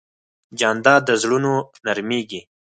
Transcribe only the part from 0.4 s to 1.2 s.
جانداد د